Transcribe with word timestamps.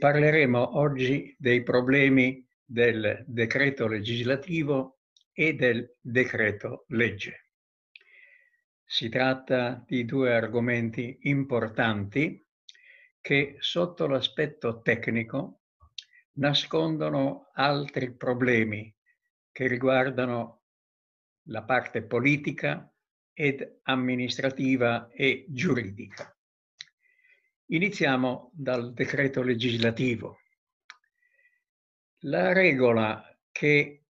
Parleremo 0.00 0.78
oggi 0.78 1.36
dei 1.38 1.62
problemi 1.62 2.42
del 2.64 3.22
decreto 3.26 3.86
legislativo 3.86 5.00
e 5.30 5.52
del 5.52 5.94
decreto 6.00 6.86
legge. 6.88 7.48
Si 8.82 9.10
tratta 9.10 9.84
di 9.86 10.06
due 10.06 10.32
argomenti 10.32 11.18
importanti 11.24 12.42
che 13.20 13.56
sotto 13.58 14.06
l'aspetto 14.06 14.80
tecnico 14.80 15.64
nascondono 16.38 17.50
altri 17.52 18.16
problemi 18.16 18.90
che 19.52 19.66
riguardano 19.66 20.62
la 21.48 21.62
parte 21.64 22.00
politica 22.04 22.90
ed 23.34 23.80
amministrativa 23.82 25.10
e 25.10 25.44
giuridica. 25.50 26.34
Iniziamo 27.72 28.50
dal 28.52 28.92
decreto 28.92 29.42
legislativo. 29.42 30.40
La 32.22 32.52
regola 32.52 33.24
che 33.52 34.06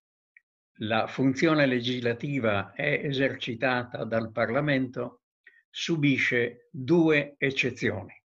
la 0.79 1.07
funzione 1.07 1.67
legislativa 1.67 2.73
è 2.73 3.03
esercitata 3.05 4.05
dal 4.05 4.33
Parlamento 4.33 5.25
subisce 5.69 6.69
due 6.71 7.35
eccezioni. 7.37 8.19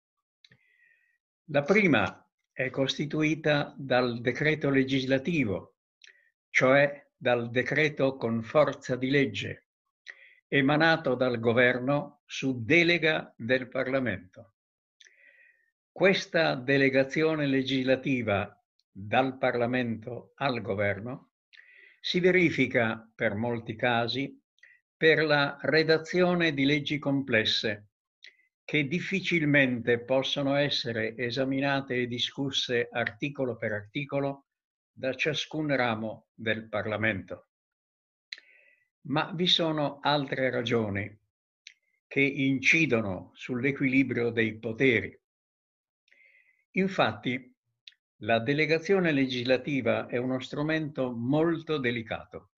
La 1.46 1.62
prima 1.62 2.24
è 2.52 2.70
costituita 2.70 3.74
dal 3.76 4.20
decreto 4.20 4.70
legislativo, 4.70 5.78
cioè 6.48 7.10
dal 7.16 7.50
decreto 7.50 8.16
con 8.16 8.40
forza 8.44 8.94
di 8.94 9.10
legge, 9.10 9.66
emanato 10.46 11.16
dal 11.16 11.40
governo 11.40 12.22
su 12.24 12.62
delega 12.64 13.34
del 13.36 13.66
Parlamento. 13.68 14.53
Questa 15.96 16.56
delegazione 16.56 17.46
legislativa 17.46 18.52
dal 18.90 19.38
Parlamento 19.38 20.32
al 20.38 20.60
Governo 20.60 21.34
si 22.00 22.18
verifica 22.18 23.08
per 23.14 23.36
molti 23.36 23.76
casi 23.76 24.36
per 24.96 25.22
la 25.22 25.56
redazione 25.60 26.52
di 26.52 26.64
leggi 26.64 26.98
complesse 26.98 27.90
che 28.64 28.88
difficilmente 28.88 30.00
possono 30.00 30.56
essere 30.56 31.16
esaminate 31.16 31.94
e 31.94 32.06
discusse 32.08 32.88
articolo 32.90 33.56
per 33.56 33.70
articolo 33.70 34.46
da 34.90 35.14
ciascun 35.14 35.76
ramo 35.76 36.26
del 36.34 36.68
Parlamento. 36.68 37.50
Ma 39.02 39.30
vi 39.32 39.46
sono 39.46 40.00
altre 40.02 40.50
ragioni 40.50 41.08
che 42.08 42.20
incidono 42.20 43.30
sull'equilibrio 43.34 44.30
dei 44.30 44.58
poteri 44.58 45.16
Infatti, 46.76 47.54
la 48.22 48.40
delegazione 48.40 49.12
legislativa 49.12 50.06
è 50.06 50.16
uno 50.16 50.40
strumento 50.40 51.12
molto 51.12 51.78
delicato 51.78 52.50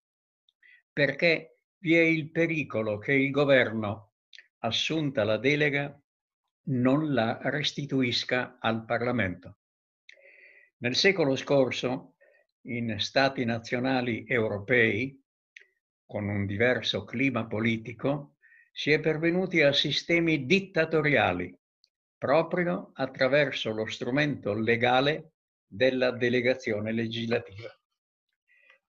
perché 0.91 1.59
vi 1.79 1.95
è 1.95 2.01
il 2.01 2.31
pericolo 2.31 2.97
che 2.97 3.13
il 3.13 3.31
governo, 3.31 4.15
assunta 4.61 5.25
la 5.25 5.37
delega, 5.37 5.95
non 6.69 7.13
la 7.13 7.39
restituisca 7.43 8.57
al 8.59 8.87
Parlamento. 8.87 9.59
Nel 10.79 10.97
secolo 10.97 11.37
scorso, 11.37 12.15
in 12.69 12.99
stati 12.99 13.45
nazionali 13.45 14.25
europei, 14.27 15.23
con 16.07 16.27
un 16.29 16.47
diverso 16.47 17.05
clima 17.05 17.47
politico, 17.47 18.37
si 18.73 18.91
è 18.93 18.99
pervenuti 18.99 19.61
a 19.61 19.75
sistemi 19.75 20.47
dittatoriali 20.47 21.55
proprio 22.19 22.91
attraverso 22.95 23.73
lo 23.73 23.87
strumento 23.87 24.55
legale 24.55 25.33
della 25.67 26.11
delegazione 26.11 26.93
legislativa. 26.93 27.69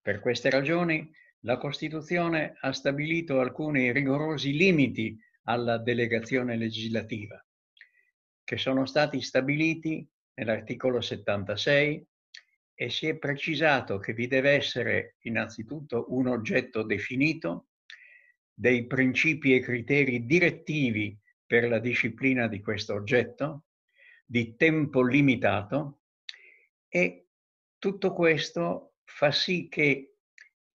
Per 0.01 0.19
queste 0.19 0.49
ragioni 0.49 1.11
la 1.41 1.57
Costituzione 1.57 2.55
ha 2.61 2.71
stabilito 2.71 3.39
alcuni 3.39 3.91
rigorosi 3.91 4.53
limiti 4.53 5.17
alla 5.43 5.77
delegazione 5.77 6.55
legislativa, 6.57 7.43
che 8.43 8.57
sono 8.57 8.85
stati 8.85 9.21
stabiliti 9.21 10.07
nell'articolo 10.35 11.01
76 11.01 12.05
e 12.73 12.89
si 12.89 13.07
è 13.07 13.17
precisato 13.17 13.97
che 13.97 14.13
vi 14.13 14.27
deve 14.27 14.51
essere 14.51 15.15
innanzitutto 15.21 16.05
un 16.09 16.27
oggetto 16.27 16.83
definito, 16.83 17.69
dei 18.53 18.85
principi 18.87 19.55
e 19.55 19.59
criteri 19.59 20.25
direttivi 20.25 21.17
per 21.47 21.67
la 21.67 21.79
disciplina 21.79 22.47
di 22.47 22.61
questo 22.61 22.93
oggetto, 22.93 23.63
di 24.25 24.55
tempo 24.57 25.01
limitato 25.01 26.01
e 26.89 27.27
tutto 27.79 28.13
questo 28.13 28.95
fa 29.05 29.31
sì 29.31 29.69
che 29.69 30.17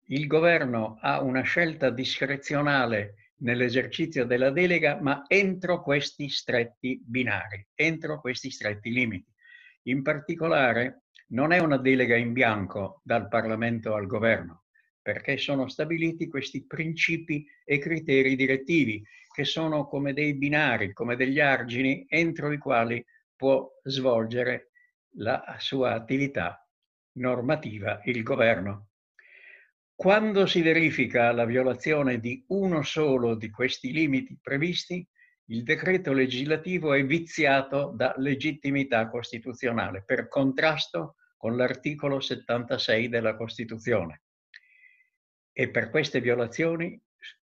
il 0.06 0.26
governo 0.26 0.96
ha 1.00 1.20
una 1.20 1.42
scelta 1.42 1.90
discrezionale 1.90 3.32
nell'esercizio 3.42 4.24
della 4.24 4.50
delega, 4.50 5.00
ma 5.00 5.24
entro 5.26 5.82
questi 5.82 6.28
stretti 6.28 7.00
binari, 7.04 7.66
entro 7.74 8.20
questi 8.20 8.50
stretti 8.50 8.90
limiti. 8.90 9.30
In 9.82 10.02
particolare 10.02 11.04
non 11.28 11.52
è 11.52 11.58
una 11.58 11.76
delega 11.76 12.16
in 12.16 12.32
bianco 12.32 13.00
dal 13.04 13.28
Parlamento 13.28 13.94
al 13.94 14.06
governo, 14.06 14.61
perché 15.02 15.36
sono 15.36 15.68
stabiliti 15.68 16.28
questi 16.28 16.64
principi 16.64 17.44
e 17.64 17.78
criteri 17.78 18.36
direttivi 18.36 19.04
che 19.32 19.44
sono 19.44 19.88
come 19.88 20.12
dei 20.12 20.34
binari, 20.34 20.92
come 20.92 21.16
degli 21.16 21.40
argini 21.40 22.06
entro 22.08 22.52
i 22.52 22.58
quali 22.58 23.04
può 23.34 23.68
svolgere 23.82 24.70
la 25.16 25.56
sua 25.58 25.94
attività 25.94 26.64
normativa 27.14 28.00
il 28.04 28.22
governo. 28.22 28.88
Quando 29.94 30.46
si 30.46 30.62
verifica 30.62 31.32
la 31.32 31.44
violazione 31.44 32.18
di 32.18 32.44
uno 32.48 32.82
solo 32.82 33.34
di 33.34 33.50
questi 33.50 33.92
limiti 33.92 34.38
previsti, 34.40 35.06
il 35.46 35.64
decreto 35.64 36.12
legislativo 36.12 36.92
è 36.92 37.04
viziato 37.04 37.92
da 37.94 38.14
legittimità 38.16 39.08
costituzionale 39.08 40.02
per 40.04 40.28
contrasto 40.28 41.16
con 41.36 41.56
l'articolo 41.56 42.20
76 42.20 43.08
della 43.08 43.36
Costituzione. 43.36 44.22
E 45.52 45.68
per 45.68 45.90
queste 45.90 46.20
violazioni 46.20 47.00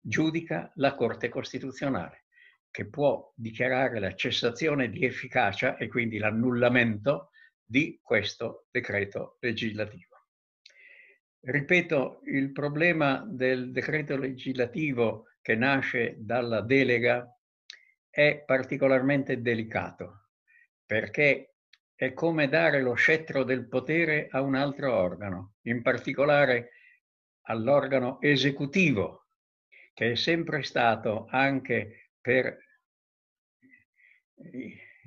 giudica 0.00 0.72
la 0.76 0.94
Corte 0.94 1.28
Costituzionale, 1.28 2.24
che 2.70 2.88
può 2.88 3.32
dichiarare 3.36 4.00
la 4.00 4.14
cessazione 4.14 4.88
di 4.88 5.04
efficacia 5.04 5.76
e 5.76 5.88
quindi 5.88 6.18
l'annullamento 6.18 7.30
di 7.64 8.00
questo 8.02 8.66
decreto 8.70 9.36
legislativo. 9.40 10.16
Ripeto, 11.40 12.20
il 12.26 12.52
problema 12.52 13.24
del 13.28 13.70
decreto 13.72 14.16
legislativo 14.16 15.26
che 15.40 15.54
nasce 15.54 16.16
dalla 16.18 16.60
delega 16.60 17.26
è 18.08 18.42
particolarmente 18.44 19.40
delicato 19.40 20.28
perché 20.84 21.54
è 21.94 22.12
come 22.12 22.48
dare 22.48 22.80
lo 22.80 22.94
scettro 22.94 23.44
del 23.44 23.68
potere 23.68 24.26
a 24.30 24.40
un 24.40 24.56
altro 24.56 24.92
organo, 24.92 25.54
in 25.62 25.82
particolare 25.82 26.72
all'organo 27.50 28.20
esecutivo 28.20 29.26
che 29.92 30.12
è 30.12 30.14
sempre 30.14 30.62
stato 30.62 31.26
anche 31.28 32.12
per 32.20 32.56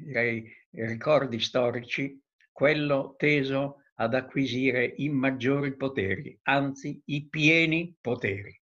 i 0.06 0.44
ricordi 0.70 1.40
storici 1.40 2.22
quello 2.52 3.16
teso 3.18 3.78
ad 3.96 4.14
acquisire 4.14 4.86
i 4.98 5.10
maggiori 5.10 5.76
poteri, 5.76 6.38
anzi 6.44 7.02
i 7.06 7.28
pieni 7.28 7.96
poteri. 8.00 8.60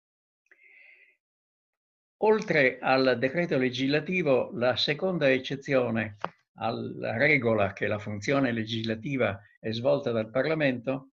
Oltre 2.21 2.79
al 2.79 3.17
decreto 3.17 3.57
legislativo, 3.57 4.51
la 4.53 4.75
seconda 4.75 5.31
eccezione 5.31 6.17
alla 6.55 7.15
regola 7.15 7.71
che 7.71 7.87
la 7.87 7.97
funzione 7.97 8.51
legislativa 8.51 9.39
è 9.59 9.71
svolta 9.71 10.11
dal 10.11 10.29
Parlamento 10.29 11.08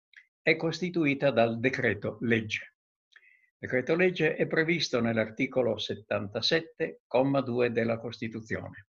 è 0.43 0.57
costituita 0.57 1.31
dal 1.31 1.57
decreto 1.59 2.17
legge. 2.21 2.75
Il 3.09 3.69
decreto 3.69 3.95
legge 3.95 4.35
è 4.35 4.45
previsto 4.45 4.99
nell'articolo 4.99 5.77
77,2 5.77 7.67
della 7.67 7.97
Costituzione 7.97 8.87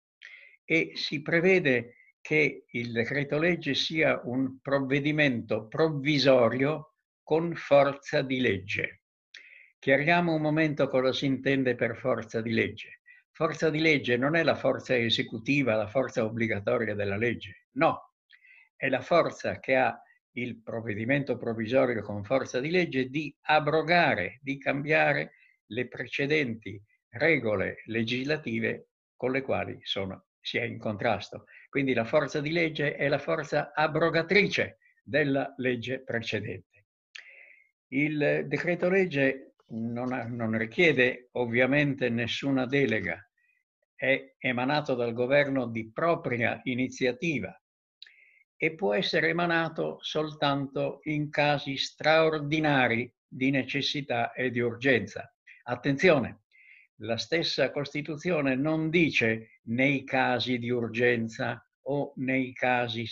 e 0.65 0.93
si 0.95 1.21
prevede 1.21 1.97
che 2.21 2.65
il 2.67 2.91
decreto 2.91 3.37
legge 3.37 3.75
sia 3.75 4.19
un 4.23 4.59
provvedimento 4.61 5.67
provvisorio 5.67 6.95
con 7.21 7.53
forza 7.53 8.23
di 8.23 8.39
legge. 8.39 9.01
Chiariamo 9.77 10.33
un 10.33 10.41
momento 10.41 10.87
cosa 10.87 11.13
si 11.13 11.27
intende 11.27 11.75
per 11.75 11.97
forza 11.97 12.41
di 12.41 12.53
legge. 12.53 13.01
Forza 13.29 13.69
di 13.69 13.79
legge 13.79 14.17
non 14.17 14.35
è 14.35 14.41
la 14.41 14.55
forza 14.55 14.97
esecutiva, 14.97 15.75
la 15.75 15.87
forza 15.87 16.23
obbligatoria 16.23 16.95
della 16.95 17.17
legge, 17.17 17.67
no, 17.73 18.13
è 18.75 18.89
la 18.89 19.01
forza 19.01 19.59
che 19.59 19.75
ha 19.75 20.01
il 20.33 20.61
provvedimento 20.61 21.37
provvisorio 21.37 22.01
con 22.01 22.23
forza 22.23 22.59
di 22.59 22.69
legge 22.69 23.09
di 23.09 23.35
abrogare, 23.41 24.39
di 24.41 24.57
cambiare 24.57 25.33
le 25.67 25.87
precedenti 25.87 26.81
regole 27.09 27.81
legislative 27.85 28.87
con 29.15 29.31
le 29.31 29.41
quali 29.41 29.79
sono 29.83 30.25
sia 30.39 30.63
in 30.63 30.77
contrasto. 30.77 31.45
Quindi 31.69 31.93
la 31.93 32.05
forza 32.05 32.41
di 32.41 32.51
legge 32.51 32.95
è 32.95 33.07
la 33.07 33.19
forza 33.19 33.71
abrogatrice 33.73 34.79
della 35.03 35.53
legge 35.57 36.01
precedente. 36.01 36.85
Il 37.89 38.45
decreto 38.47 38.89
legge 38.89 39.55
non, 39.67 40.09
non 40.35 40.57
richiede 40.57 41.29
ovviamente 41.33 42.09
nessuna 42.09 42.65
delega, 42.65 43.17
è 43.95 44.35
emanato 44.39 44.95
dal 44.95 45.13
governo 45.13 45.67
di 45.67 45.91
propria 45.91 46.59
iniziativa 46.63 47.57
e 48.63 48.75
può 48.75 48.93
essere 48.93 49.27
emanato 49.27 49.97
soltanto 49.99 51.01
in 51.03 51.29
casi 51.29 51.75
straordinari 51.75 53.13
di 53.27 53.49
necessità 53.49 54.31
e 54.31 54.51
di 54.51 54.61
urgenza. 54.61 55.29
Attenzione, 55.63 56.43
la 57.01 57.17
stessa 57.17 57.71
Costituzione 57.71 58.55
non 58.55 58.89
dice 58.89 59.59
nei 59.63 60.05
casi 60.05 60.59
di 60.59 60.69
urgenza 60.69 61.61
o 61.87 62.13
nei 62.15 62.53
casi 62.53 63.05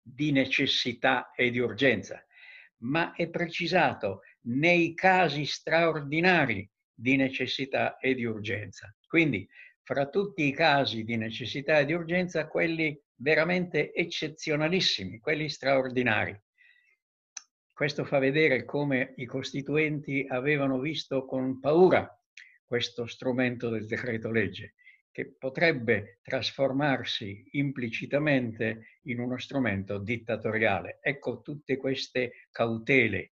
di 0.00 0.30
necessità 0.30 1.32
e 1.34 1.50
di 1.50 1.58
urgenza, 1.58 2.24
ma 2.82 3.12
è 3.12 3.28
precisato 3.28 4.20
nei 4.42 4.94
casi 4.94 5.44
straordinari 5.46 6.70
di 6.94 7.16
necessità 7.16 7.96
e 7.96 8.14
di 8.14 8.24
urgenza. 8.24 8.94
Quindi 9.08 9.48
fra 9.82 10.08
tutti 10.08 10.46
i 10.46 10.52
casi 10.52 11.02
di 11.02 11.16
necessità 11.16 11.80
e 11.80 11.86
di 11.86 11.92
urgenza, 11.92 12.46
quelli 12.46 12.96
veramente 13.16 13.92
eccezionalissimi, 13.92 15.18
quelli 15.18 15.48
straordinari. 15.48 16.38
Questo 17.72 18.04
fa 18.04 18.18
vedere 18.18 18.64
come 18.64 19.14
i 19.16 19.24
costituenti 19.24 20.24
avevano 20.28 20.78
visto 20.78 21.24
con 21.24 21.58
paura 21.58 22.08
questo 22.64 23.06
strumento 23.06 23.68
del 23.68 23.86
decreto 23.86 24.30
legge, 24.30 24.74
che 25.10 25.34
potrebbe 25.38 26.20
trasformarsi 26.22 27.48
implicitamente 27.52 28.98
in 29.04 29.20
uno 29.20 29.38
strumento 29.38 29.98
dittatoriale. 29.98 30.98
Ecco 31.02 31.42
tutte 31.42 31.76
queste 31.76 32.46
cautele, 32.50 33.32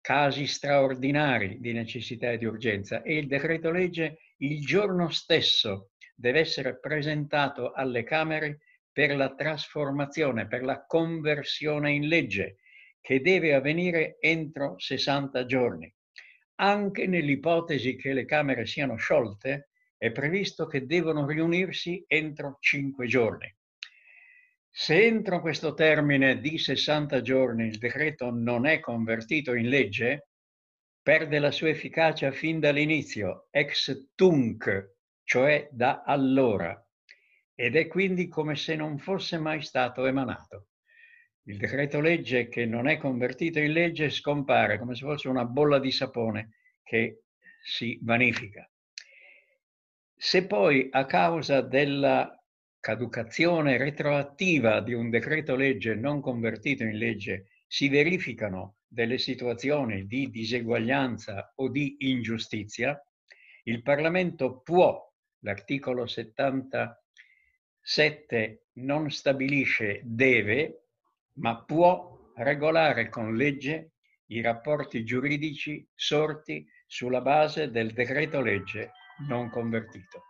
casi 0.00 0.46
straordinari 0.46 1.58
di 1.60 1.72
necessità 1.72 2.30
e 2.30 2.38
di 2.38 2.44
urgenza 2.44 3.02
e 3.02 3.16
il 3.16 3.26
decreto 3.26 3.70
legge 3.70 4.18
il 4.38 4.64
giorno 4.64 5.10
stesso 5.10 5.90
deve 6.14 6.40
essere 6.40 6.78
presentato 6.78 7.72
alle 7.72 8.02
Camere 8.02 8.60
per 8.92 9.16
la 9.16 9.34
trasformazione, 9.34 10.46
per 10.46 10.62
la 10.62 10.84
conversione 10.86 11.92
in 11.92 12.08
legge, 12.08 12.56
che 13.00 13.20
deve 13.20 13.54
avvenire 13.54 14.16
entro 14.20 14.78
60 14.78 15.46
giorni. 15.46 15.92
Anche 16.56 17.06
nell'ipotesi 17.06 17.96
che 17.96 18.12
le 18.12 18.24
Camere 18.24 18.66
siano 18.66 18.96
sciolte, 18.96 19.70
è 19.96 20.10
previsto 20.12 20.66
che 20.66 20.86
devono 20.86 21.26
riunirsi 21.26 22.04
entro 22.06 22.56
5 22.60 23.06
giorni. 23.06 23.54
Se 24.72 25.04
entro 25.04 25.40
questo 25.40 25.74
termine 25.74 26.40
di 26.40 26.56
60 26.56 27.20
giorni 27.22 27.66
il 27.66 27.78
decreto 27.78 28.30
non 28.30 28.66
è 28.66 28.80
convertito 28.80 29.54
in 29.54 29.68
legge, 29.68 30.28
perde 31.02 31.38
la 31.38 31.50
sua 31.50 31.70
efficacia 31.70 32.30
fin 32.30 32.60
dall'inizio, 32.60 33.48
ex 33.50 34.10
tunc, 34.14 34.94
cioè 35.24 35.68
da 35.72 36.02
allora, 36.04 36.82
ed 37.60 37.76
è 37.76 37.88
quindi 37.88 38.26
come 38.26 38.56
se 38.56 38.74
non 38.74 38.96
fosse 38.96 39.36
mai 39.36 39.60
stato 39.60 40.06
emanato. 40.06 40.68
Il 41.42 41.58
decreto 41.58 42.00
legge 42.00 42.48
che 42.48 42.64
non 42.64 42.88
è 42.88 42.96
convertito 42.96 43.58
in 43.58 43.72
legge 43.72 44.08
scompare 44.08 44.78
come 44.78 44.94
se 44.94 45.04
fosse 45.04 45.28
una 45.28 45.44
bolla 45.44 45.78
di 45.78 45.90
sapone 45.90 46.54
che 46.82 47.24
si 47.62 47.98
vanifica. 48.00 48.66
Se 50.16 50.46
poi 50.46 50.88
a 50.90 51.04
causa 51.04 51.60
della 51.60 52.34
caducazione 52.78 53.76
retroattiva 53.76 54.80
di 54.80 54.94
un 54.94 55.10
decreto 55.10 55.54
legge 55.54 55.94
non 55.94 56.22
convertito 56.22 56.84
in 56.84 56.96
legge 56.96 57.48
si 57.66 57.90
verificano 57.90 58.76
delle 58.88 59.18
situazioni 59.18 60.06
di 60.06 60.30
diseguaglianza 60.30 61.52
o 61.56 61.68
di 61.68 61.96
ingiustizia, 61.98 62.98
il 63.64 63.82
Parlamento 63.82 64.62
può, 64.62 65.12
l'articolo 65.40 66.06
77 67.82 68.66
non 68.74 69.10
stabilisce 69.10 70.00
deve, 70.04 70.84
ma 71.34 71.62
può 71.62 72.32
regolare 72.36 73.08
con 73.08 73.36
legge 73.36 73.92
i 74.26 74.40
rapporti 74.40 75.04
giuridici 75.04 75.86
sorti 75.94 76.66
sulla 76.86 77.20
base 77.20 77.70
del 77.70 77.92
decreto 77.92 78.40
legge 78.40 78.92
non 79.28 79.50
convertito. 79.50 80.24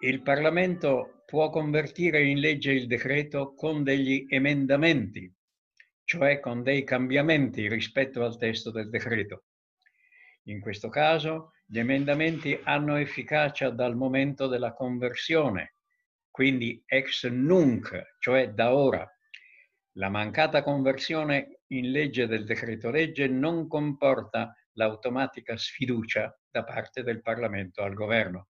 Il 0.00 0.22
Parlamento 0.22 1.22
può 1.26 1.50
convertire 1.50 2.22
in 2.22 2.38
legge 2.38 2.72
il 2.72 2.86
decreto 2.86 3.54
con 3.54 3.82
degli 3.82 4.26
emendamenti 4.28 5.32
cioè 6.08 6.40
con 6.40 6.62
dei 6.62 6.84
cambiamenti 6.84 7.68
rispetto 7.68 8.24
al 8.24 8.38
testo 8.38 8.70
del 8.70 8.88
decreto. 8.88 9.44
In 10.44 10.58
questo 10.58 10.88
caso 10.88 11.52
gli 11.70 11.80
emendamenti 11.80 12.58
hanno 12.64 12.96
efficacia 12.96 13.68
dal 13.68 13.94
momento 13.94 14.46
della 14.46 14.72
conversione, 14.72 15.74
quindi 16.30 16.82
ex 16.86 17.28
nunc, 17.28 18.16
cioè 18.20 18.52
da 18.52 18.72
ora. 18.72 19.06
La 19.98 20.08
mancata 20.08 20.62
conversione 20.62 21.60
in 21.66 21.90
legge 21.90 22.26
del 22.26 22.46
decreto 22.46 22.88
legge 22.90 23.28
non 23.28 23.68
comporta 23.68 24.56
l'automatica 24.72 25.58
sfiducia 25.58 26.34
da 26.50 26.64
parte 26.64 27.02
del 27.02 27.20
Parlamento 27.20 27.82
al 27.82 27.92
governo. 27.92 28.48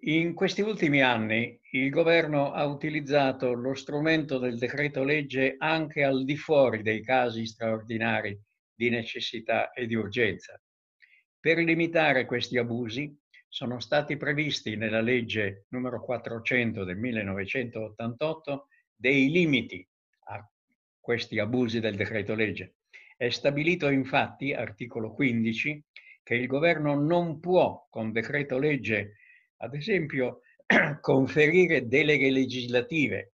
In 0.00 0.34
questi 0.34 0.60
ultimi 0.60 1.00
anni 1.00 1.58
il 1.72 1.88
governo 1.88 2.52
ha 2.52 2.66
utilizzato 2.66 3.54
lo 3.54 3.72
strumento 3.72 4.36
del 4.36 4.58
decreto 4.58 5.04
legge 5.04 5.54
anche 5.56 6.04
al 6.04 6.22
di 6.24 6.36
fuori 6.36 6.82
dei 6.82 7.02
casi 7.02 7.46
straordinari 7.46 8.38
di 8.74 8.90
necessità 8.90 9.72
e 9.72 9.86
di 9.86 9.94
urgenza. 9.94 10.60
Per 11.40 11.58
limitare 11.58 12.26
questi 12.26 12.58
abusi 12.58 13.18
sono 13.48 13.80
stati 13.80 14.16
previsti 14.16 14.76
nella 14.76 15.00
legge 15.00 15.64
numero 15.70 16.04
400 16.04 16.84
del 16.84 16.96
1988 16.96 18.68
dei 18.94 19.30
limiti 19.30 19.86
a 20.24 20.48
questi 21.00 21.38
abusi 21.38 21.80
del 21.80 21.96
decreto 21.96 22.34
legge. 22.34 22.76
È 23.16 23.28
stabilito 23.30 23.88
infatti, 23.88 24.52
articolo 24.52 25.12
15, 25.12 25.84
che 26.22 26.34
il 26.34 26.46
governo 26.46 26.94
non 26.94 27.40
può 27.40 27.86
con 27.90 28.12
decreto 28.12 28.58
legge 28.58 29.14
ad 29.62 29.74
esempio, 29.74 30.40
conferire 31.00 31.86
deleghe 31.86 32.30
legislative 32.30 33.34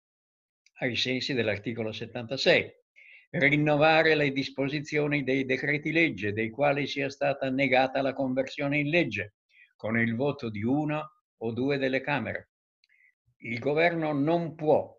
ai 0.78 0.96
sensi 0.96 1.34
dell'articolo 1.34 1.92
76, 1.92 2.81
rinnovare 3.32 4.14
le 4.14 4.30
disposizioni 4.30 5.24
dei 5.24 5.46
decreti 5.46 5.90
legge 5.90 6.32
dei 6.32 6.50
quali 6.50 6.86
sia 6.86 7.08
stata 7.08 7.48
negata 7.50 8.02
la 8.02 8.12
conversione 8.12 8.78
in 8.78 8.88
legge 8.90 9.34
con 9.74 9.98
il 9.98 10.14
voto 10.14 10.50
di 10.50 10.62
una 10.62 11.02
o 11.38 11.52
due 11.52 11.78
delle 11.78 12.02
Camere. 12.02 12.50
Il 13.38 13.58
governo 13.58 14.12
non 14.12 14.54
può 14.54 14.94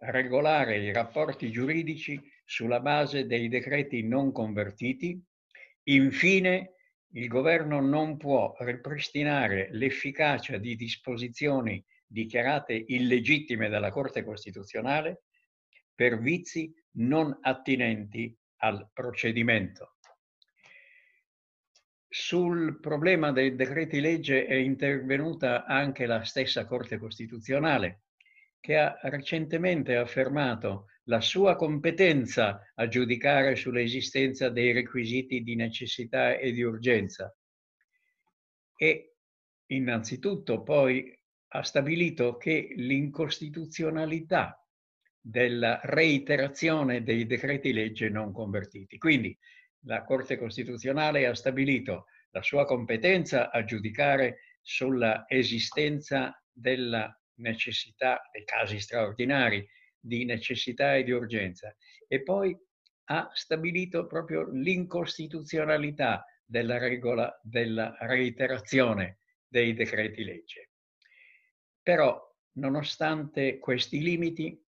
regolare 0.00 0.78
i 0.78 0.92
rapporti 0.92 1.50
giuridici 1.50 2.20
sulla 2.44 2.80
base 2.80 3.26
dei 3.26 3.48
decreti 3.48 4.02
non 4.02 4.32
convertiti. 4.32 5.22
Infine, 5.84 6.74
il 7.12 7.28
governo 7.28 7.80
non 7.80 8.16
può 8.16 8.54
ripristinare 8.58 9.68
l'efficacia 9.70 10.58
di 10.58 10.76
disposizioni 10.76 11.82
dichiarate 12.06 12.84
illegittime 12.88 13.68
dalla 13.68 13.90
Corte 13.90 14.24
Costituzionale 14.24 15.22
per 15.98 16.20
vizi 16.20 16.72
non 16.98 17.36
attinenti 17.40 18.32
al 18.58 18.88
procedimento. 18.92 19.96
Sul 22.06 22.78
problema 22.78 23.32
dei 23.32 23.56
decreti 23.56 23.98
legge 23.98 24.46
è 24.46 24.54
intervenuta 24.54 25.64
anche 25.64 26.06
la 26.06 26.22
stessa 26.22 26.66
Corte 26.66 26.98
Costituzionale, 26.98 28.02
che 28.60 28.76
ha 28.76 28.96
recentemente 29.02 29.96
affermato 29.96 30.86
la 31.06 31.20
sua 31.20 31.56
competenza 31.56 32.62
a 32.76 32.86
giudicare 32.86 33.56
sull'esistenza 33.56 34.50
dei 34.50 34.70
requisiti 34.70 35.42
di 35.42 35.56
necessità 35.56 36.36
e 36.36 36.52
di 36.52 36.62
urgenza. 36.62 37.36
E 38.76 39.16
innanzitutto 39.66 40.62
poi 40.62 41.12
ha 41.48 41.62
stabilito 41.64 42.36
che 42.36 42.68
l'incostituzionalità 42.76 44.62
della 45.28 45.78
reiterazione 45.82 47.02
dei 47.02 47.26
decreti 47.26 47.74
legge 47.74 48.08
non 48.08 48.32
convertiti. 48.32 48.96
Quindi 48.96 49.36
la 49.80 50.02
Corte 50.02 50.38
Costituzionale 50.38 51.26
ha 51.26 51.34
stabilito 51.34 52.06
la 52.30 52.40
sua 52.40 52.64
competenza 52.64 53.50
a 53.50 53.62
giudicare 53.62 54.38
sulla 54.62 55.26
esistenza 55.28 56.42
della 56.50 57.14
necessità, 57.40 58.22
dei 58.32 58.44
casi 58.44 58.80
straordinari 58.80 59.68
di 60.00 60.24
necessità 60.24 60.96
e 60.96 61.04
di 61.04 61.10
urgenza 61.10 61.76
e 62.06 62.22
poi 62.22 62.56
ha 63.10 63.30
stabilito 63.34 64.06
proprio 64.06 64.48
l'incostituzionalità 64.50 66.24
della 66.42 66.78
regola 66.78 67.38
della 67.42 67.94
reiterazione 68.00 69.18
dei 69.46 69.74
decreti 69.74 70.24
legge. 70.24 70.70
Però, 71.82 72.18
nonostante 72.52 73.58
questi 73.58 74.00
limiti, 74.00 74.58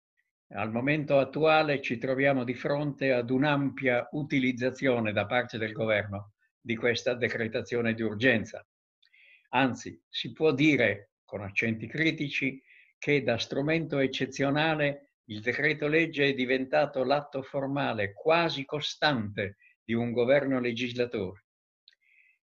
al 0.52 0.72
momento 0.72 1.18
attuale 1.18 1.80
ci 1.80 1.98
troviamo 1.98 2.42
di 2.42 2.54
fronte 2.54 3.12
ad 3.12 3.30
un'ampia 3.30 4.08
utilizzazione 4.12 5.12
da 5.12 5.26
parte 5.26 5.58
del 5.58 5.72
governo 5.72 6.32
di 6.60 6.76
questa 6.76 7.14
decretazione 7.14 7.94
di 7.94 8.02
urgenza. 8.02 8.66
Anzi, 9.50 10.00
si 10.08 10.32
può 10.32 10.52
dire, 10.52 11.12
con 11.24 11.42
accenti 11.42 11.86
critici, 11.86 12.60
che 12.98 13.22
da 13.22 13.38
strumento 13.38 13.98
eccezionale 13.98 15.14
il 15.26 15.40
decreto 15.40 15.86
legge 15.86 16.26
è 16.26 16.34
diventato 16.34 17.04
l'atto 17.04 17.42
formale 17.42 18.12
quasi 18.12 18.64
costante 18.64 19.56
di 19.84 19.94
un 19.94 20.10
governo 20.10 20.58
legislatore. 20.58 21.44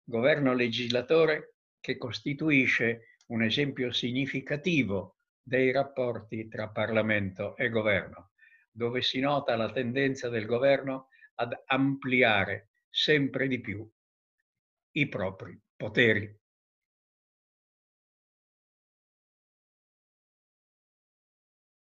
Governo 0.05 0.55
legislatore 0.55 1.57
che 1.81 1.97
costituisce 1.97 3.19
un 3.27 3.43
esempio 3.43 3.93
significativo 3.93 5.16
dei 5.47 5.71
rapporti 5.71 6.49
tra 6.49 6.71
Parlamento 6.71 7.57
e 7.57 7.69
governo, 7.69 8.33
dove 8.69 9.01
si 9.01 9.21
nota 9.21 9.55
la 9.55 9.71
tendenza 9.71 10.29
del 10.29 10.45
governo 10.45 11.07
ad 11.35 11.57
ampliare 11.67 12.71
sempre 12.91 13.47
di 13.47 13.61
più 13.61 13.89
i 14.91 15.09
propri 15.09 15.57
poteri. 15.77 16.37